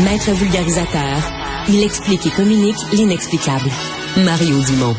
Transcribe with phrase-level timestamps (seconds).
[0.00, 1.18] Maître vulgarisateur,
[1.68, 3.68] il explique et communique l'inexplicable.
[4.24, 4.96] Mario Dumont.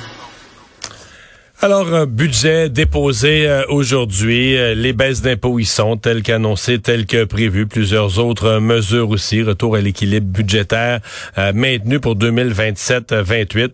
[1.62, 7.08] Alors, un budget déposé euh, aujourd'hui, euh, les baisses d'impôts y sont, telles qu'annoncées, telles
[7.08, 7.66] que prévues.
[7.66, 11.00] Plusieurs autres euh, mesures aussi, retour à l'équilibre budgétaire
[11.56, 13.72] maintenu pour 2027-28.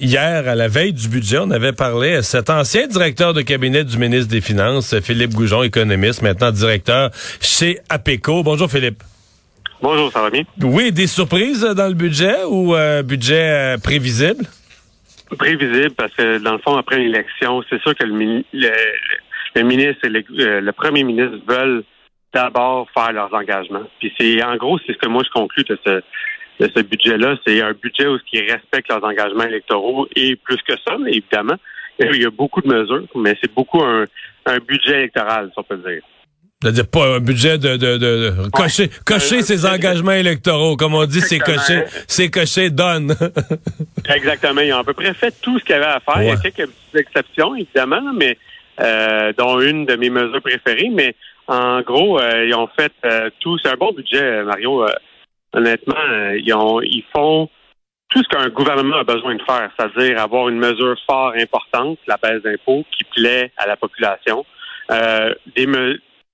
[0.00, 3.84] hier, à la veille du budget, on avait parlé à cet ancien directeur de cabinet
[3.84, 7.10] du ministre des Finances, Philippe Goujon, économiste, maintenant directeur
[7.40, 8.42] chez APECO.
[8.42, 9.02] Bonjour Philippe.
[9.88, 10.42] Bonjour, ça va bien?
[10.64, 14.44] Oui, des surprises dans le budget ou budget prévisible?
[15.38, 20.60] prévisible parce que dans le fond, après l'élection, c'est sûr que le, ministre et euh,
[20.60, 21.84] le, premier ministre veulent
[22.34, 23.84] d'abord faire leurs engagements.
[24.00, 26.02] Puis c'est en gros, c'est ce que moi je conclus de ce
[26.58, 27.36] de ce budget-là.
[27.46, 31.58] C'est un budget où ils respectent leurs engagements électoraux et plus que ça, évidemment.
[32.00, 34.04] Il y a beaucoup de mesures, mais c'est beaucoup un,
[34.46, 36.02] un budget électoral, si on peut dire.
[36.62, 40.76] C'est-à-dire pas un budget de, de, de, cocher, cocher ses engagements électoraux.
[40.76, 43.14] Comme on dit, c'est cocher, c'est cocher donne.
[44.08, 44.62] Exactement.
[44.62, 46.22] Ils ont à peu près fait tout ce qu'il y avait à faire.
[46.22, 48.38] Il y a quelques exceptions, évidemment, mais
[48.80, 50.90] euh, dont une de mes mesures préférées.
[50.94, 51.14] Mais
[51.46, 53.58] en gros, euh, ils ont fait euh, tout.
[53.58, 54.86] C'est un bon budget, Mario.
[55.52, 55.94] honnêtement,
[56.42, 57.50] ils ont ils font
[58.08, 62.16] tout ce qu'un gouvernement a besoin de faire, c'est-à-dire avoir une mesure fort importante, la
[62.16, 64.46] baisse d'impôts, qui plaît à la population.
[64.88, 65.66] des,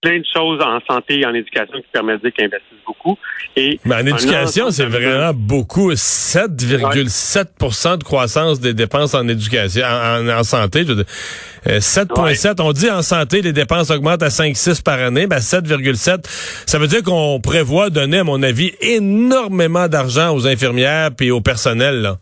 [0.03, 3.17] plein de choses en santé et en éducation qui permettent de dire qu'ils investissent beaucoup.
[3.57, 5.93] Et Mais en éducation, c'est vraiment beaucoup.
[5.93, 10.85] 7,7% de croissance des dépenses en éducation, en, santé.
[10.85, 12.49] 7,7.
[12.49, 15.27] Euh, On dit en santé, les dépenses augmentent à 5,6 par année.
[15.27, 16.27] Ben 7,7.
[16.67, 21.41] Ça veut dire qu'on prévoit donner, à mon avis, énormément d'argent aux infirmières puis au
[21.41, 22.03] personnel.
[22.03, 22.17] Là.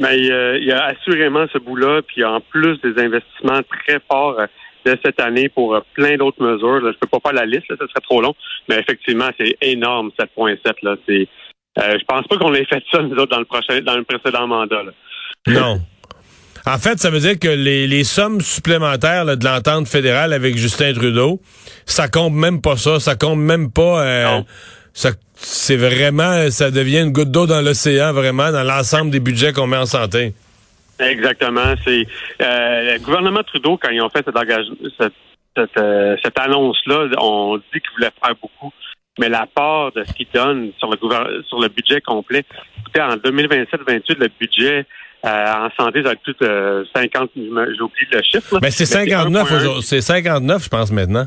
[0.00, 4.40] Mais euh, il y a assurément ce bout-là, puis en plus des investissements très forts
[4.84, 6.80] de cette année pour euh, plein d'autres mesures.
[6.82, 8.34] Je je peux pas faire la liste, ça serait trop long,
[8.68, 10.58] mais effectivement, c'est énorme, 7.7.
[10.82, 10.96] Là.
[11.06, 11.28] C'est,
[11.78, 14.04] euh, je pense pas qu'on ait fait ça, nous autres, dans le prochain, dans le
[14.04, 14.82] précédent mandat.
[15.46, 15.80] Non.
[16.66, 21.40] En fait, ça veut dire que les, sommes supplémentaires de l'entente fédérale avec Justin Trudeau,
[21.86, 24.04] ça compte même pas ça, ça compte même pas.
[24.04, 24.42] Euh,
[24.92, 29.52] ça, c'est vraiment, ça devient une goutte d'eau dans l'océan, vraiment, dans l'ensemble des budgets
[29.52, 30.34] qu'on met en santé.
[31.00, 31.74] Exactement.
[31.84, 32.06] C'est
[32.42, 35.12] euh, le gouvernement Trudeau, quand ils ont fait cette,
[35.56, 38.72] cette, euh, cette, annonce-là, on dit qu'ils voulaient faire beaucoup.
[39.18, 42.44] Mais la part de ce qu'ils donnent sur le sur le budget complet,
[42.80, 44.86] écoutez, en 2027-28, le budget
[45.26, 48.58] euh, en santé, ça coûte euh, 50, j'ai oublié le chiffre.
[48.62, 51.26] Mais c'est 59, c'est 59, je pense, maintenant.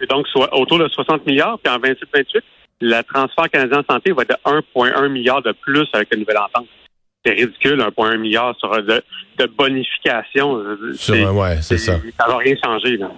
[0.00, 2.40] C'est donc autour de 60 milliards, puis en 27-28,
[2.80, 6.38] le transfert canadien en santé va être de 1,1 milliard de plus avec la nouvelle
[6.38, 6.66] entente
[7.26, 9.02] c'est ridicule, 1,1 milliard sur de,
[9.38, 10.54] de bonification.
[10.54, 11.98] ouais, c'est ça.
[12.18, 12.96] Ça va rien changer.
[12.96, 13.10] Là.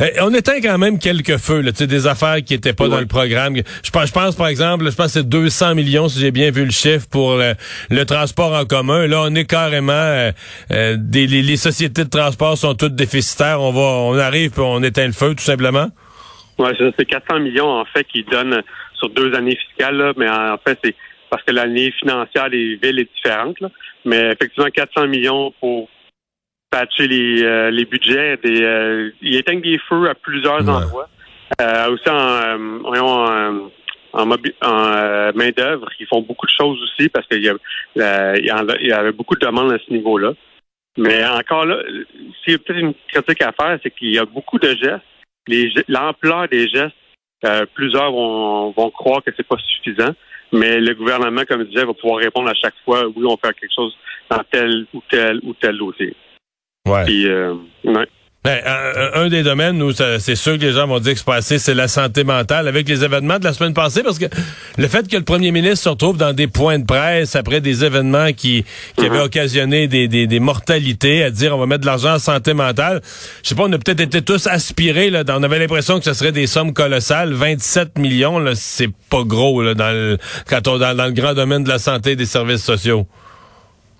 [0.00, 3.06] Eh, on éteint quand même quelques feux, là, des affaires qui n'étaient pas dans le
[3.06, 3.56] programme.
[3.56, 6.50] Je pense, je pense, par exemple, je pense que c'est 200 millions, si j'ai bien
[6.50, 9.06] vu le chiffre, pour le, transport en commun.
[9.06, 9.92] Là, on est carrément...
[9.92, 10.30] Euh,
[10.70, 13.60] euh, des, les, sociétés de transport sont toutes déficitaires.
[13.60, 15.88] On va, on arrive puis on éteint le feu, tout simplement.
[16.58, 18.62] Oui, c'est 400 millions, en fait, qui donnent
[18.94, 20.94] sur deux années fiscales, là, mais en fait, c'est
[21.34, 23.56] parce que l'année financière des villes est différente.
[24.04, 25.88] Mais effectivement, 400 millions pour
[26.70, 28.36] patcher les, euh, les budgets.
[28.36, 31.08] Des, euh, ils éteignent des feux à plusieurs endroits.
[31.60, 33.70] Euh, aussi en, en,
[34.12, 37.50] en, main d'œuvre, ils font beaucoup de choses aussi parce qu'il y,
[37.96, 40.34] y, avait beaucoup de demandes à ce niveau-là.
[40.96, 41.78] Mais encore là,
[42.44, 45.84] s'il y a peut-être une critique à faire, c'est qu'il y a beaucoup de gestes.
[45.88, 46.94] L'ampleur des gestes,
[47.74, 50.14] plusieurs vont, vont croire que c'est pas suffisant.
[50.54, 53.52] Mais le gouvernement, comme je disais, va pouvoir répondre à chaque fois, oui, on fait
[53.54, 53.94] quelque chose
[54.30, 56.14] dans tel ou tel ou tel dossier.
[56.86, 57.04] Ouais.
[57.04, 57.54] Puis, euh,
[58.44, 58.60] ben,
[59.14, 61.58] un, des domaines où c'est sûr que les gens vont dire que c'est pas assez,
[61.58, 64.26] c'est la santé mentale avec les événements de la semaine passée, parce que
[64.76, 67.86] le fait que le premier ministre se retrouve dans des points de presse après des
[67.86, 68.66] événements qui,
[68.98, 69.24] qui avaient mhm.
[69.24, 73.00] occasionné des, des, des, mortalités, à dire on va mettre de l'argent en santé mentale,
[73.42, 76.12] je sais pas, on a peut-être été tous aspirés, là, on avait l'impression que ce
[76.12, 80.76] serait des sommes colossales, 27 millions, là, c'est pas gros là, dans le, quand on
[80.76, 83.06] dans, dans le grand domaine de la santé et des services sociaux.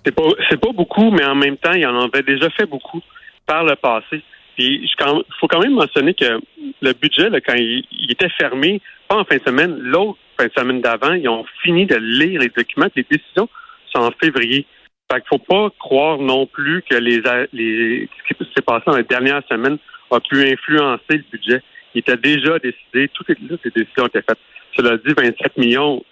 [0.05, 3.01] C'est pas, pas beaucoup, mais en même temps, il en avait déjà fait beaucoup
[3.47, 4.21] par le passé.
[4.55, 6.39] Puis, il faut quand même mentionner que
[6.81, 10.81] le budget, quand il, était fermé, pas en fin de semaine, l'autre fin de semaine
[10.81, 12.87] d'avant, ils ont fini de lire les documents.
[12.95, 13.49] Les décisions
[13.93, 14.65] sont en février.
[15.11, 17.21] Fait qu'il faut pas croire non plus que les,
[17.53, 19.77] les ce qui s'est passé dans les dernières semaines
[20.11, 21.61] a pu influencer le budget.
[21.93, 24.39] Il était déjà décidé, toutes les, décisions ont été faites.
[24.75, 26.03] Cela dit, 27 millions,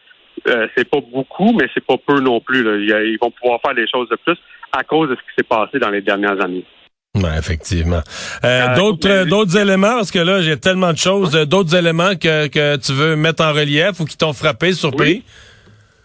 [0.47, 2.59] euh, c'est pas beaucoup, mais c'est pas peu non plus.
[2.61, 4.37] Ils vont pouvoir faire des choses de plus
[4.71, 6.65] à cause de ce qui s'est passé dans les dernières années.
[7.15, 8.01] Oui, effectivement.
[8.43, 12.75] Euh, d'autres d'autres éléments, parce que là, j'ai tellement de choses, d'autres éléments que, que
[12.77, 15.23] tu veux mettre en relief ou qui t'ont frappé, surpris?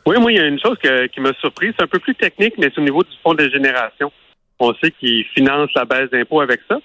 [0.06, 0.18] Oui.
[0.20, 0.76] moi, il y a une chose
[1.12, 1.72] qui m'a surpris.
[1.76, 4.12] C'est un peu plus technique, mais c'est au niveau du fonds de génération.
[4.58, 6.78] On sait qu'ils financent la baisse d'impôts avec ça,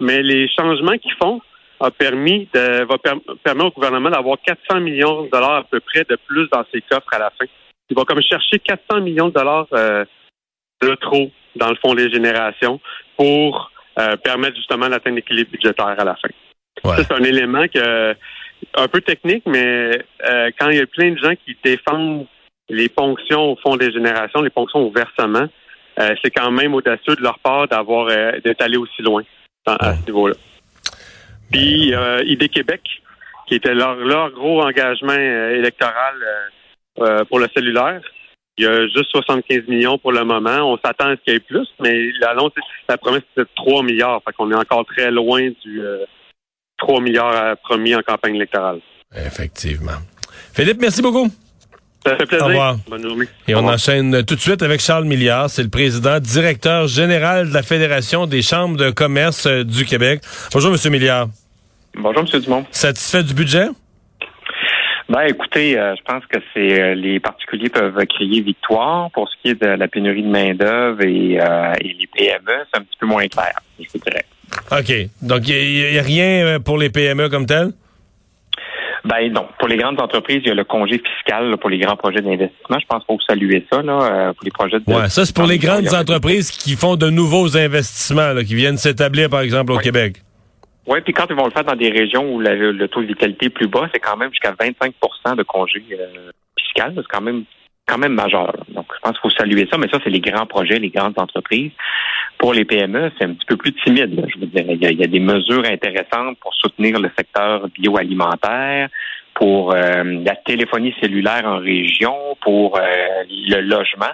[0.00, 1.40] mais les changements qu'ils font
[1.80, 6.04] a permis de, va permettre au gouvernement d'avoir 400 millions de dollars à peu près
[6.08, 7.46] de plus dans ses coffres à la fin.
[7.90, 10.04] Il va comme chercher 400 millions de dollars euh,
[10.80, 12.80] de trop dans le fonds des générations
[13.16, 16.94] pour euh, permettre justement d'atteindre l'équilibre budgétaire à la fin.
[16.96, 18.14] c'est un élément que
[18.74, 19.98] un peu technique, mais
[20.28, 22.26] euh, quand il y a plein de gens qui défendent
[22.68, 25.46] les ponctions au fond des générations, les ponctions au versement,
[26.00, 29.22] euh, c'est quand même audacieux de leur part d'avoir d'être allé aussi loin
[29.66, 30.34] à ce niveau-là.
[31.50, 32.82] Puis ID Québec,
[33.46, 36.14] qui était leur, leur gros engagement électoral
[37.28, 38.00] pour le cellulaire,
[38.58, 40.72] il y a juste 75 millions pour le moment.
[40.72, 42.52] On s'attend à ce qu'il y ait plus, mais l'annonce,
[42.88, 44.20] la promesse, c'était de 3 milliards.
[44.24, 45.80] Fait qu'on est encore très loin du
[46.78, 48.80] 3 euh, milliards promis en campagne électorale.
[49.14, 49.98] Effectivement.
[50.52, 51.28] Philippe, merci beaucoup.
[52.04, 52.46] Ça fait plaisir.
[52.46, 52.76] Au revoir.
[52.88, 53.26] Bonne journée.
[53.46, 55.50] Et on enchaîne tout de suite avec Charles Milliard.
[55.50, 60.20] C'est le président directeur général de la Fédération des chambres de commerce euh, du Québec.
[60.52, 61.28] Bonjour, Monsieur Milliard.
[61.94, 62.40] Bonjour, M.
[62.40, 62.64] Dumont.
[62.70, 63.68] Satisfait du budget?
[65.08, 69.10] Ben, écoutez, euh, je pense que c'est euh, les particuliers peuvent crier victoire.
[69.12, 72.78] Pour ce qui est de la pénurie de main d'œuvre et, euh, les PME, c'est
[72.78, 74.24] un petit peu moins clair, je dirais.
[74.70, 75.10] OK.
[75.22, 77.70] Donc, il n'y a, rien pour les PME comme tel?
[79.04, 79.46] Ben non.
[79.58, 82.78] Pour les grandes entreprises, il y a le congé fiscal pour les grands projets d'investissement.
[82.78, 84.92] Je pense qu'il faut saluer ça là, pour les projets de.
[84.92, 89.30] Ouais, ça c'est pour les grandes entreprises qui font de nouveaux investissements, qui viennent s'établir
[89.30, 90.20] par exemple au Québec.
[90.88, 93.46] Oui, puis quand ils vont le faire dans des régions où le taux de vitalité
[93.46, 96.30] est plus bas, c'est quand même jusqu'à 25% de congés euh.
[96.56, 97.44] C'est quand même
[97.86, 98.54] quand même majeur.
[98.68, 101.18] Donc, je pense qu'il faut saluer ça, mais ça, c'est les grands projets, les grandes
[101.18, 101.72] entreprises.
[102.38, 104.24] Pour les PME, c'est un petit peu plus timide.
[104.28, 108.88] je veux dire, il y, a, des mesures intéressantes pour soutenir le secteur bioalimentaire,
[109.34, 112.82] pour euh, la téléphonie cellulaire en région, pour euh,
[113.28, 114.12] le logement.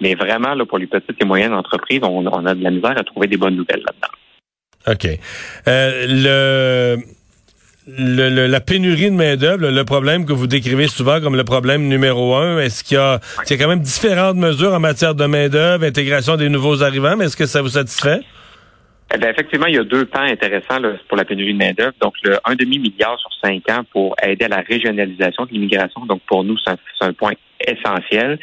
[0.00, 2.98] Mais vraiment, là, pour les petites et moyennes entreprises, on, on a de la misère
[2.98, 4.21] à trouver des bonnes nouvelles là-dedans.
[4.86, 5.08] OK.
[5.68, 6.96] Euh,
[7.86, 11.88] le, le, la pénurie de main-d'œuvre, le, problème que vous décrivez souvent comme le problème
[11.88, 15.26] numéro un, est-ce qu'il y a, y a quand même différentes mesures en matière de
[15.26, 18.20] main-d'œuvre, intégration des nouveaux arrivants, mais est-ce que ça vous satisfait?
[19.14, 21.92] Eh bien, effectivement, il y a deux pans intéressants pour la pénurie de main-d'œuvre.
[22.00, 26.06] Donc, le un demi-milliard sur cinq ans pour aider à la régionalisation de l'immigration.
[26.06, 26.72] Donc, pour nous, c'est
[27.02, 28.38] un, point essentiel.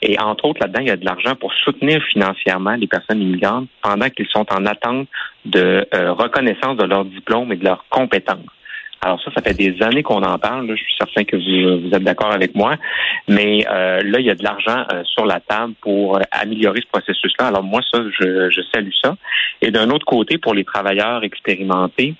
[0.00, 3.68] Et entre autres, là-dedans, il y a de l'argent pour soutenir financièrement les personnes immigrantes
[3.82, 5.08] pendant qu'ils sont en attente
[5.44, 8.38] de euh, reconnaissance de leur diplôme et de leurs compétences.
[9.04, 10.66] Alors ça, ça fait des années qu'on en parle.
[10.70, 12.76] Je suis certain que vous, êtes d'accord avec moi.
[13.28, 16.86] Mais euh, là, il y a de l'argent euh, sur la table pour améliorer ce
[16.86, 17.48] processus-là.
[17.48, 19.16] Alors moi, ça, je, je salue ça.
[19.60, 22.14] Et d'un autre côté, pour les travailleurs expérimentés,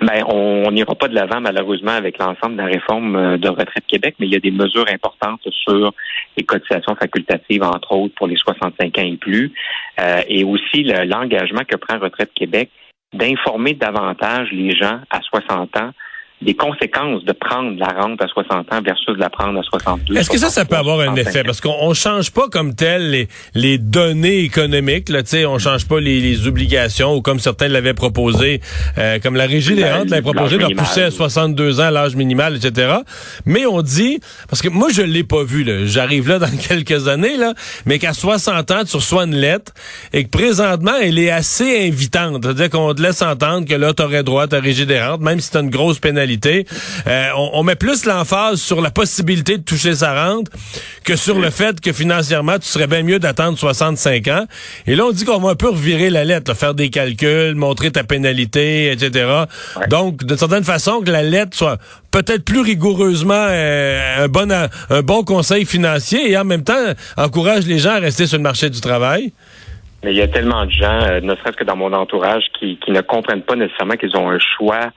[0.00, 3.84] ben, on n'ira pas de l'avant malheureusement avec l'ensemble de la réforme euh, de retraite
[3.86, 5.92] Québec, mais il y a des mesures importantes sur
[6.36, 9.52] les cotisations facultatives, entre autres pour les 65 ans et plus,
[10.00, 12.70] euh, et aussi l'engagement que prend Retraite Québec
[13.12, 15.90] d'informer davantage les gens à 60 ans
[16.40, 20.16] des conséquences de prendre la rente à 60 ans versus de la prendre à 62.
[20.16, 21.42] Est-ce que ça, ça peut avoir un effet?
[21.42, 25.98] Parce qu'on change pas comme tel les, les données économiques, là, tu on change pas
[25.98, 28.60] les, les, obligations ou comme certains l'avaient proposé,
[28.98, 32.56] euh, comme la Régie des rentes l'avait proposé de repousser à 62 ans l'âge minimal,
[32.56, 32.98] etc.
[33.44, 37.08] Mais on dit, parce que moi je l'ai pas vu, là, j'arrive là dans quelques
[37.08, 39.72] années, là, mais qu'à 60 ans, tu reçois une lettre
[40.12, 42.44] et que présentement, elle est assez invitante.
[42.44, 45.20] C'est-à-dire qu'on te laisse entendre que là, tu aurais droit à ta Régie des rentes,
[45.20, 46.27] même si tu une grosse pénalité
[47.06, 50.48] euh, on, met plus l'emphase sur la possibilité de toucher sa rente
[51.04, 54.46] que sur le fait que financièrement, tu serais bien mieux d'attendre 65 ans.
[54.86, 57.90] Et là, on dit qu'on va un peu revirer la lettre, faire des calculs, montrer
[57.90, 59.44] ta pénalité, etc.
[59.88, 61.78] Donc, de certaine façon, que la lettre soit
[62.10, 66.74] peut-être plus rigoureusement euh, un bon un bon conseil financier et en même temps
[67.16, 69.32] encourage les gens à rester sur le marché du travail.
[70.04, 72.78] Mais il y a tellement de gens, euh, ne serait-ce que dans mon entourage, qui,
[72.78, 74.90] qui ne comprennent pas nécessairement qu'ils ont un choix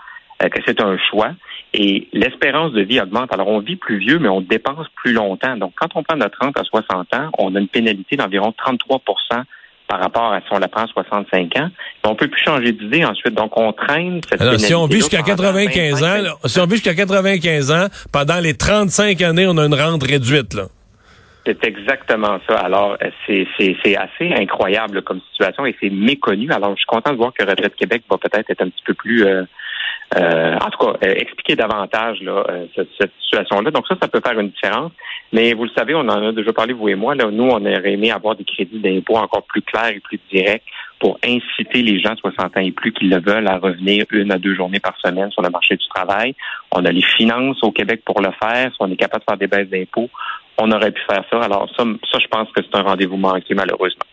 [0.50, 1.32] que c'est un choix.
[1.74, 3.34] Et l'espérance de vie augmente.
[3.34, 5.56] Alors, on vit plus vieux, mais on dépense plus longtemps.
[5.58, 9.44] Donc, quand on prend notre 30 à 60 ans, on a une pénalité d'environ 33%
[9.88, 11.70] par rapport à si on la prend à 65 ans.
[12.04, 13.34] On peut plus changer d'idée ensuite.
[13.34, 16.96] Donc, on traîne cette Alors, si on vit jusqu'à 95 ans, si on vit jusqu'à
[16.96, 20.64] 95 ans, pendant les 35 années, on a une rente réduite, là.
[21.46, 22.56] C'est exactement ça.
[22.58, 23.10] Alors, euh,
[23.58, 26.52] c'est assez incroyable comme situation et c'est méconnu.
[26.52, 28.94] Alors, je suis content de voir que Retraite Québec va peut-être être un petit peu
[28.94, 29.44] plus euh,
[30.18, 33.72] euh, en tout cas, euh, expliquer davantage là, euh, cette, situation-là.
[33.72, 34.92] Donc ça, ça peut faire une différence.
[35.32, 37.16] Mais vous le savez, on en a déjà parlé, vous et moi.
[37.16, 40.66] Là, nous, on aurait aimé avoir des crédits d'impôt encore plus clairs et plus directs
[41.00, 44.34] pour inciter les gens de 60 ans et plus qui le veulent à revenir une
[44.34, 46.36] à deux journées par semaine sur le marché du travail.
[46.72, 48.70] On a les finances au Québec pour le faire.
[48.70, 50.10] Si on est capable de faire des baisses d'impôts,
[50.58, 51.40] on aurait pu faire ça.
[51.40, 54.06] Alors ça, ça je pense que c'est un rendez-vous manqué malheureusement.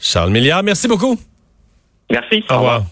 [0.00, 1.16] Charles Milliard, merci beaucoup.
[2.10, 2.44] Merci.
[2.50, 2.82] Au revoir.